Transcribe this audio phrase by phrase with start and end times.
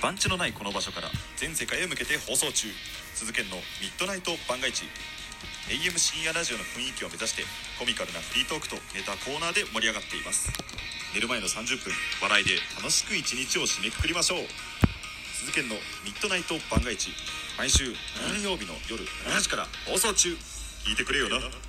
[0.00, 2.68] 番地のないこの場所から全世界へ向けて放送中。
[3.14, 4.84] 鈴研のミッドナイト番外地。
[5.68, 7.42] AM 深夜ラジオの雰囲気を目指して
[7.78, 10.54] コミカルなフリートークとネタコーナーで盛り上がっています。
[11.14, 11.90] 寝る前の30分
[12.22, 14.46] 笑いで楽しく一日を締めくくりましょう。
[15.34, 15.74] 鈴研の
[16.06, 17.10] ミッドナイト番外地。
[17.58, 17.90] 毎週
[18.22, 20.30] 何曜日の夜7時から放送中。
[20.86, 21.67] 聞いてくれよな。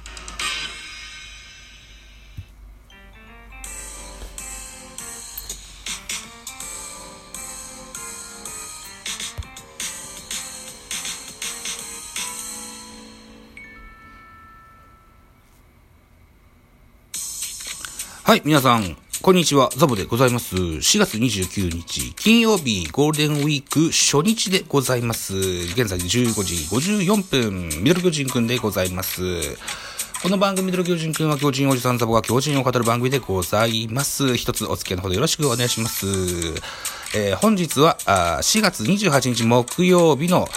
[18.30, 20.56] はい、皆さん、こんにちは、ザボでございます。
[20.56, 25.36] 4月29日、金曜日、ゴールデンウィーク初日でございます。
[25.36, 29.58] 現在15時54分、ミドル巨人くんでございます。
[30.22, 34.38] この番組、ミドル巨人くんは巨人おじさんザボが巨人を語る番組でございます。
[34.38, 36.06] 一つお付き合いのほどよろしくお願いします。
[37.16, 40.48] えー本日はあ4月28日木曜日の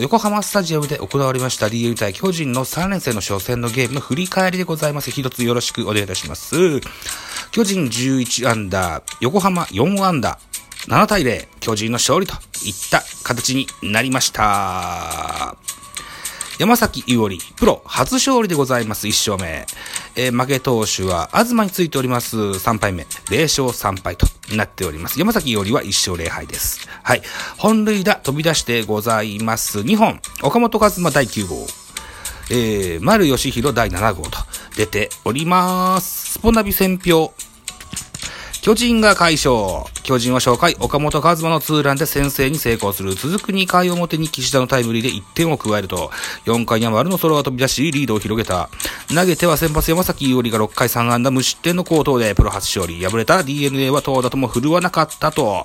[0.00, 5.10] 横浜スタジアムで行われました DL 対巨人の3連戦の初戦のゲームの振り返りでございます。
[5.10, 6.80] 一つよろしくお願いいたします。
[7.50, 15.56] 巨人11アンダー、横浜4アンダー、7対0、巨人の勝利といった形になりました。
[16.58, 19.66] 山崎伊織、プロ初勝利でございます、1勝目。
[20.14, 25.18] えー負け投手は、東についております、3敗目、0勝3敗となっております。
[25.18, 26.88] 山崎伊織は1勝0敗です。
[27.02, 27.22] はい。
[27.56, 29.80] 本塁打飛び出してございます。
[29.80, 31.66] 2本、岡本和真第9号。
[32.50, 34.38] えー、丸義弘第7号と
[34.76, 36.32] 出ております。
[36.32, 37.32] スポナビ選票。
[38.62, 39.52] 巨人が快勝。
[40.04, 43.16] 巨人は初回、岡本和真のツーランで先制に成功する。
[43.16, 46.12] 続く2回表に岸田のタイムリーで1点を加えると、
[46.44, 48.70] 4回には丸のソロが飛び出し、リードを広げた。
[49.12, 53.04] 投げては先発山崎伊織が6回3安打無失点の好投でプロ初勝利。
[53.04, 55.64] 敗れた DNA は投打とも振るわなかったと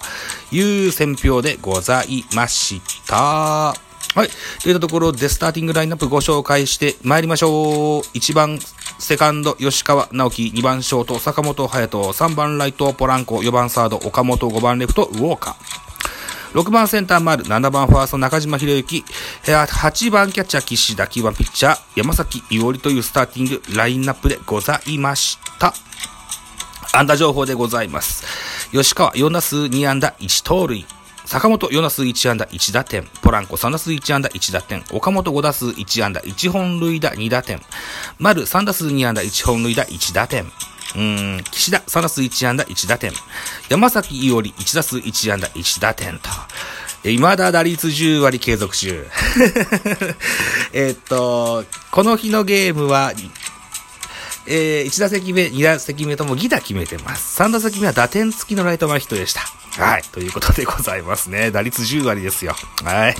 [0.51, 3.86] いう選評でございました。
[4.15, 4.29] はい。
[4.63, 8.01] といったところで、スターティングラインナップご紹介して参りましょう。
[8.17, 8.59] 1番、
[8.97, 10.51] セカンド、吉川直樹。
[10.55, 12.11] 2番、ショート、坂本隼人。
[12.13, 13.37] 3番、ライト、ポランコ。
[13.37, 14.49] 4番、サード、岡本。
[14.49, 15.87] 5番、レフト、ウォーカー。
[16.53, 19.03] 6番センター丸、7番ファースト中島博之、
[19.43, 25.73] 8番キャッチャー岸田、9番ピッチャー山崎伊織というスターティングラインナップでございました。
[26.93, 28.23] 安打情報でございます。
[28.71, 30.85] 吉川4打数2安打1盗塁。
[31.27, 33.05] 坂本4打数1安打1打点。
[33.21, 34.81] ポランコ3打数1安打1打点。
[34.91, 37.59] 岡本5打数1安打1本塁打2打点。
[38.17, 40.45] 丸3打数2安打1本塁打1打点。
[40.95, 43.11] うん、岸田3打数1安打1打点。
[43.69, 46.29] 山崎伊織1打数1安打1打点と。
[47.03, 49.05] え未だ打率10割継続中。
[50.71, 53.11] えっと、この日のゲームは、
[54.45, 57.41] えー、1打席目、2打席目ともギター決めてます。
[57.41, 59.56] 3打席目は打点付きのライト前ヒットでした。
[59.77, 60.01] はい。
[60.11, 61.51] ということでございますね。
[61.51, 62.55] 打率10割ですよ。
[62.83, 63.15] はい。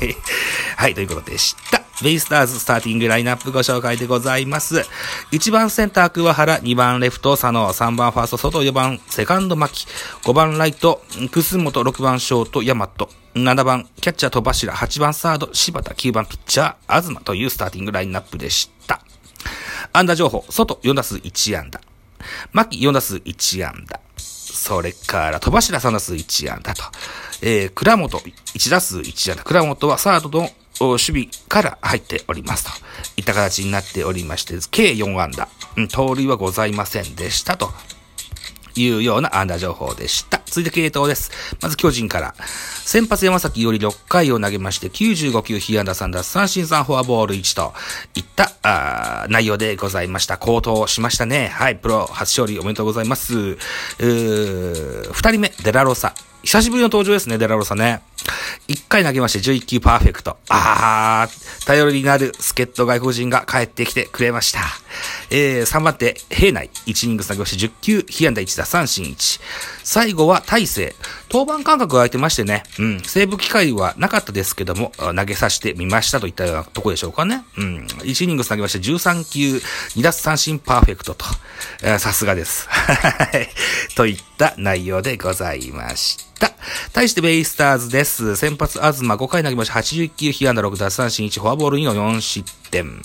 [0.76, 0.96] はい。
[0.96, 1.84] ということでした。
[2.04, 4.84] ベイスターズスターティングラインナップご紹介でございます。
[5.32, 9.88] 1番センター桑原、2番レフト佐野、3番ファースト外、4番セカンド牧、
[10.24, 11.02] 5番ライト
[11.32, 12.88] 楠本、6番ショート大和、
[13.36, 19.02] 7番キャッチャー戸柱、8番サード柴田、9番ピッチャー東というスターティングラインナップでした。
[19.94, 21.82] 安打情報、外4打数1安打。
[22.52, 24.00] 牧4打数1安打。
[24.68, 26.84] それから、戸柱3打数1安打と。
[27.42, 29.44] えー、倉本1打数1安打。
[29.46, 30.50] 倉本はサードの
[30.82, 32.72] 守備から入っておりますと。
[33.16, 35.48] いった形になっておりまして、計4安打。
[35.78, 37.72] うん、盗塁はございませんでしたと。
[38.82, 40.42] いうようなアンダー情報でした。
[40.46, 41.32] 続いて系統です。
[41.62, 42.36] まず巨人から。
[42.84, 47.74] 先発山崎より6回を投げまして、95球、被安打3打、三振3フォアボール1と
[48.16, 50.38] いったあ内容でございました。
[50.38, 51.50] 高騰しましたね。
[51.50, 53.36] はい、プロ初勝利おめでとうございます。
[53.36, 53.58] う
[54.00, 56.14] 二人目、デラロサ。
[56.44, 58.02] 久しぶりの登場ですね、デラロサね。
[58.68, 60.38] 1回投げまして11球パーフェクト。
[60.50, 64.60] あー、頼りになる助っ人外国人が帰ってきてくれました。
[65.30, 66.70] えー、3番手、平内。
[66.86, 69.42] 1イニング投げまして10球、被安打1打三振1。
[69.84, 70.96] 最後は大勢。
[71.32, 77.44] 登板間隔が空いてましてね、うん、セーブ機会はなかったですけども、投げさせてみましたといったようなとこでしょうかね。
[77.58, 81.26] うん、1イニング投げまして13球、2奪三振パーフェクトと。
[81.84, 82.68] えさすがです。
[82.70, 83.50] はい。
[83.96, 86.54] といった内容でございました。
[86.94, 88.36] 対してベイスターズです。
[88.48, 93.02] 先発東5回投げまして80球、被安打6奪三振1、フォアボール2の4失点。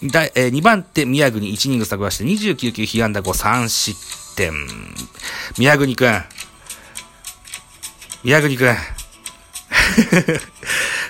[0.00, 4.52] 第えー2番手、宮国1イニング投げまして29球、被安打5、3失点。
[5.58, 6.22] 宮国くん。
[8.22, 8.70] 宮国くん。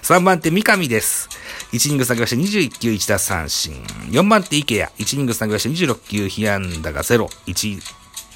[0.05, 1.29] 3番手、三上です。
[1.73, 3.75] 1イニング投げまして21球1奪三振。
[4.09, 4.91] 4番手、池谷。
[4.99, 7.83] 1イニング投げまして26球、被安打が0、1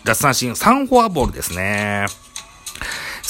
[0.05, 2.05] 奪三振、3フォアボールですね。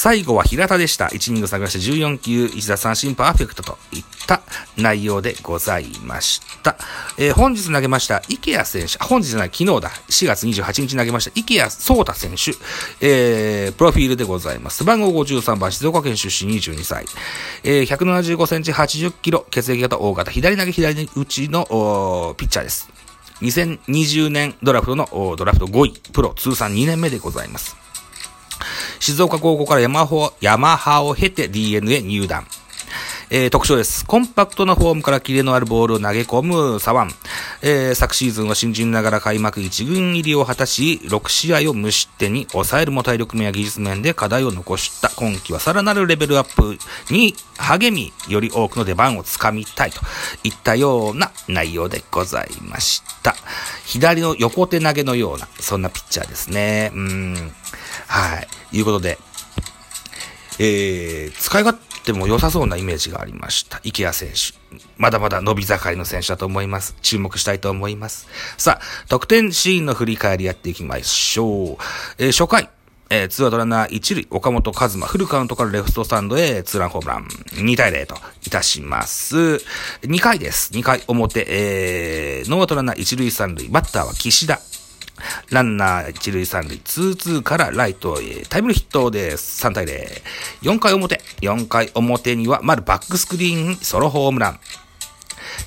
[0.05, 1.07] 最後は平田でした。
[1.07, 4.43] 1イニング下げまして14球、1打三振パーフェクトといった
[4.77, 6.77] 内容でございました。
[7.17, 12.51] えー、本日投げました、池谷選手、本日じゃない、昨日だ、4月28日投げました、池谷聡太選手、
[13.01, 14.77] えー、プロフィールでございます。
[14.77, 17.05] 背番号53番、静岡県出身22歳、
[17.63, 22.91] えー、175センチ80キロ、血液型大型、左投げ左打ちのピッチャーです。
[23.41, 27.75] 2020年ドラフトのドラフト5位、プロ通算2年目でございます。
[28.99, 32.45] 静岡高校からヤマホヤマハを経て DNA 入団。
[33.29, 34.05] えー、特徴です。
[34.05, 37.13] コンパクトなフォームからキレのあるボールを投げ込む左腕。
[37.67, 46.77] えー、昨シーズンは新人ながら開幕1軍入りを果たし、6試合を無失点に抑えるも体力面や技術面で課題を残した今季はさらなるレベルアップ
[47.11, 49.99] に励み、より多くの出番をつかみたいと
[50.43, 53.33] いったような内容でございました。
[53.87, 56.91] 左の横手投げのような、そんなピッチャーですね。
[56.93, 57.51] うん。
[58.05, 58.41] は
[58.71, 58.77] い。
[58.77, 59.17] いうことで、
[60.59, 63.79] えー、使い勝手も良さそうなイメージがありました。
[63.83, 64.55] 池谷選手。
[64.97, 66.95] まだまだ伸び盛りの選手だと思います。
[67.01, 68.27] 注目したいと思います。
[68.57, 71.77] さあ、得点シーンの振り返りやっていきましょう。
[72.17, 72.69] えー、初回、
[73.09, 77.27] えー、ツーアウトランナー1塁、岡本和真、フルカウントからレフトスタンドへツーランホームラン、
[77.65, 78.15] 2対0と
[78.45, 79.37] いたします。
[80.01, 80.71] 2回です。
[80.73, 84.59] 2回表、えー、ノーアウトランナー1塁3塁、バッターは岸田。
[85.49, 89.65] ランナー一塁三塁、2-2からライトへタイムリーヒットです。
[89.65, 90.21] 3対0。
[90.61, 91.21] 4回表。
[91.41, 94.59] 4回表には、まるバックスクリーンソロホームラン。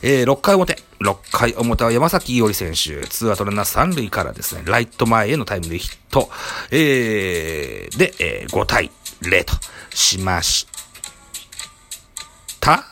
[0.02, 0.76] えー、6回表。
[1.00, 6.28] 6回表は山崎伊織選手、ツーアウトランナー三塁からですね、ライト前へのタイムリーヒット。
[6.70, 8.90] えー、で、えー、5対
[9.22, 9.54] 0と
[9.94, 10.66] しまし
[12.60, 12.84] た。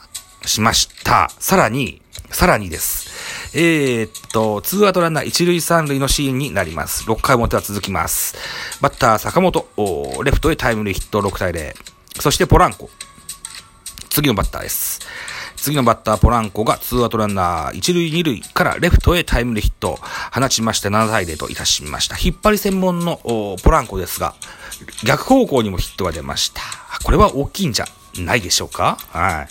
[0.45, 1.29] しました。
[1.39, 2.01] さらに、
[2.31, 3.07] さらにです。
[3.53, 7.03] えー、っと、ツーアウトランナー一塁三塁のシーンになります。
[7.09, 8.35] 6回表は続きます。
[8.81, 9.67] バッター坂本、
[10.23, 11.73] レフトへタイムリーヒット6対0。
[12.19, 12.89] そしてポランコ。
[14.09, 14.99] 次のバッターです。
[15.55, 19.99] 次のバッター、ポランコがツーアウトランナー一塁二塁からレフトへタイムリーヒットを
[20.31, 22.15] 放ちまして7対0といたしました。
[22.17, 23.19] 引っ張り専門の
[23.63, 24.35] ポランコですが、
[25.05, 26.61] 逆方向にもヒットが出ました。
[27.03, 27.85] これは大きいんじゃ
[28.23, 28.97] ないでしょうか？
[29.11, 29.47] は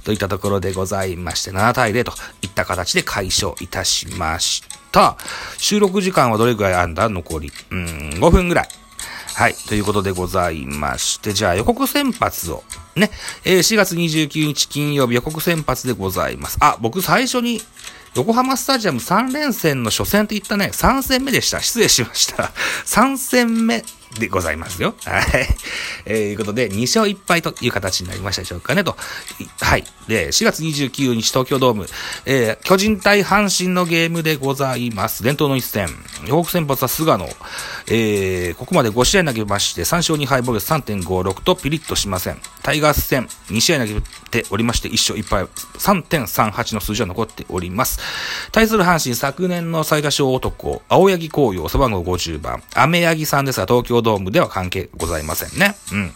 [0.00, 0.02] い。
[0.04, 2.12] といったところでございまして、7対0と
[2.42, 4.62] いった形で解消いたしまし
[4.92, 5.16] た。
[5.56, 7.08] 収録時間はどれぐらいあんだ？
[7.08, 7.52] 残り。
[7.70, 8.68] うん、5分ぐらい。
[9.34, 9.54] はい。
[9.54, 12.64] ということでございまして、じゃあ予告先発を、
[12.96, 13.10] ね、
[13.44, 16.58] えー、4月29日金曜日予告先発でございます。
[16.60, 17.62] あ、僕最初に、
[18.14, 21.60] 横浜スタジアム3連戦の初戦と言ったね、3戦目でした。
[21.60, 22.50] 失礼しました。
[22.86, 23.84] 3戦目
[24.18, 24.94] でございますよ。
[25.04, 25.24] はい。
[26.06, 28.96] えー、いうことで、2勝1敗という形になりましたでしょうかね、と。
[29.60, 29.84] はい。
[30.08, 31.86] で、4月29日東京ドーム、
[32.24, 35.22] えー、巨人対阪神のゲームでございます。
[35.22, 35.88] 伝統の一戦。
[36.26, 37.28] 予告先発は菅野。
[37.88, 42.38] えー、ここまで5試合投げまして、3勝2敗防御3.56とピリッとしません。
[42.62, 44.00] タイガース戦、2試合投げ
[44.30, 45.44] ておりまして、1勝1敗、
[45.78, 48.00] 3.38の数字は残っております。
[48.52, 55.76] 対する阪神、昨年の最多勝男、青柳紅葉、背番号50番、雨柳さんですが、東京ドームでは関係ございませんね。
[55.92, 56.12] うん。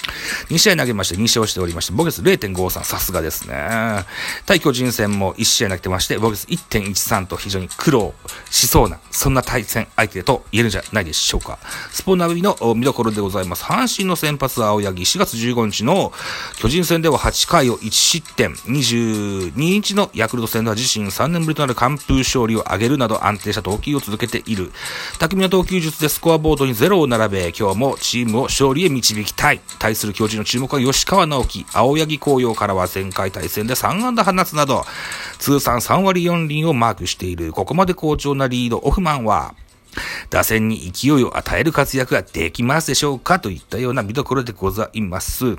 [0.50, 4.04] 2試合投げまして、2勝しておりまして、ボゲス0.53、さすがですね。
[4.46, 8.14] 対巨人戦も1試合投げてまして、ボゲス1.13と非常に苦労
[8.50, 11.58] しそうな、そんな対戦相手と言えるんじゃないでしょうか。
[11.90, 13.64] スポナビの見どころでございます。
[13.64, 16.12] 阪神の先発青柳、4月15日の
[16.56, 24.72] 巨人戦では8回を1失点、22日のヤクルト戦では自身3年ぶりとなる完封勝利を挙げるなど安定した投球を続けている。
[25.18, 29.60] 巧みな投球術でスコアボードに0を並べ、今もチームを勝利へ導きたい。
[29.78, 34.84] 対する巨人の注目は吉川直樹、青柳紅葉からは前回対戦で3安打放つなど、
[35.38, 37.52] 通算3割4厘をマークしている。
[37.52, 39.54] ここまで好調なリード、オフマンは、
[40.30, 43.38] 打線に勢いを与える活躍ができますでしょうか？
[43.40, 45.58] といったような見どころでございます。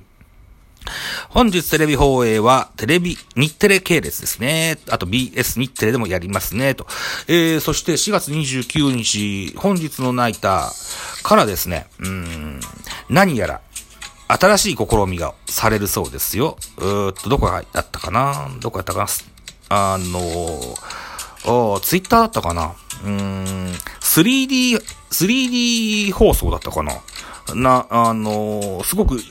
[1.29, 4.77] 本日テレビ放映は、テレビ、日テレ系列ですね。
[4.89, 6.87] あと BS 日テレでもやりますね、と。
[7.27, 12.59] えー、そして4月29日、本日のナイターからですね、うん、
[13.09, 13.61] 何やら、
[14.27, 16.57] 新しい試みがされるそうですよ。
[16.77, 18.49] うーっと、どこだったかな？
[18.59, 19.07] どこやったかな？
[19.69, 22.73] あのー、ツイッターだったかな？
[23.03, 23.71] うーん、
[24.01, 26.93] 3D、3D 放送だったかな？
[27.53, 29.21] な、あのー、すごく、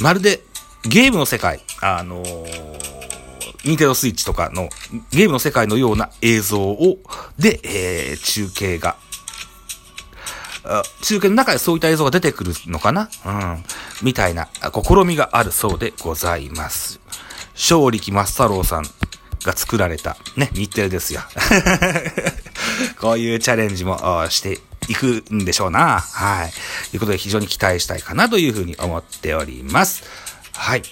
[0.00, 0.42] まるで
[0.84, 4.68] ゲームの世界、あのー、ニンテドスイッチとかの
[5.10, 6.98] ゲームの世界のような映像を、
[7.38, 8.96] で、えー、中継が、
[11.02, 13.08] 中継の中でそういった映像が出てくるのかな？
[13.26, 13.64] うん。
[14.02, 17.00] みたいな試みがあるそうでございます。
[17.54, 18.84] 勝力松太郎さん
[19.44, 21.22] が作られた、ね、日テレですよ。
[23.00, 26.00] こういうチャレンジもして行くんでしょうな。
[26.00, 26.50] はい。
[26.90, 30.04] ということで非常に期待したいかなというふうに思っております。
[30.54, 30.82] はい。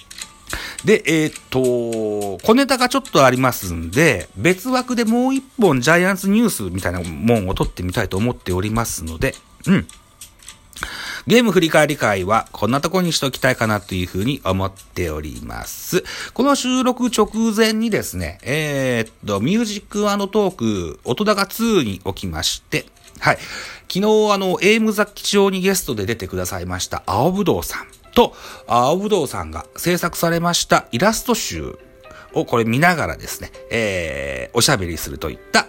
[0.85, 9.35] で、えー、っと、小ネタがちょっとありますんで、別枠でもう一本ジャイアンツニュースみたいなもんを撮ってみたいと思っておりますので、
[9.65, 9.87] うん。
[11.25, 16.05] ゲーム振り返り会はこんなとこにしときたいかなというふうに思っております。
[16.33, 22.85] この収録直前にですね、えー、っと、ミュージックトーク、音高2におきまして、
[23.19, 23.37] はい。
[23.89, 28.35] 昨日あの、エイムザ基調にゲストで出てくださいました青ぶどうさんと、
[28.67, 31.77] 青ぶどうさんが制作されましたイラスト集
[32.33, 35.67] をこれ見ながらですね、えー、おしゃべりするといった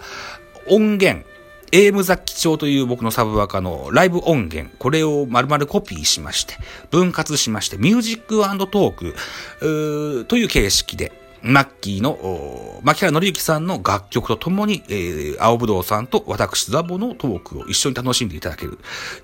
[0.69, 1.25] 音源、
[1.73, 6.55] エーム雑記帳という僕のサブワカのライブ音源、これを丸々コピーしまして、
[6.91, 18.79] 分割しまして、ミュージックトークという形式で、マッキーの、牧原紀之さんの楽曲とともに、えー、青ぶどうさんと私ザボのトークを一緒に楽しんでいただける、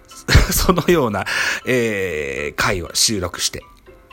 [0.52, 1.24] そのような、
[1.66, 3.62] えー、回を収録して、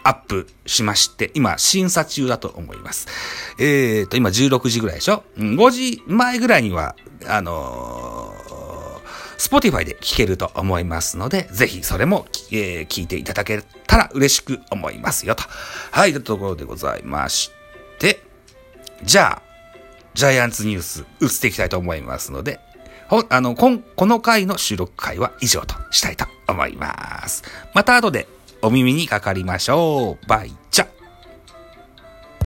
[0.03, 3.08] アップしまして、今、審査中だと思います。
[3.60, 6.96] えーと、今16時ぐらいでしょ ?5 時前ぐらいには、
[7.27, 9.01] あのー、
[9.38, 15.43] Spotify で聴けると思いますので、ぜひそれも、えー、聞いていただけたら嬉しく思いますよと。
[15.91, 17.61] はい、というところでございまして、
[19.03, 19.41] じゃあ、
[20.13, 22.60] ジャイアンツニュース移っていきたいと思いますので、
[23.08, 27.43] ほ、あの、こ、この回の収録回は以上としたいと思います。
[27.74, 28.27] また後で
[28.62, 30.27] お耳にかかりましょう。
[30.27, 30.88] バイチャ